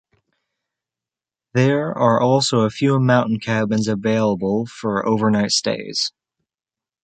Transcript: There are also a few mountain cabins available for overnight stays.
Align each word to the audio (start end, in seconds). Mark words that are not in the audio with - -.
There 1.53 1.95
are 1.95 2.19
also 2.19 2.61
a 2.61 2.71
few 2.71 2.99
mountain 2.99 3.39
cabins 3.39 3.87
available 3.87 4.65
for 4.65 5.05
overnight 5.05 5.51
stays. 5.51 6.11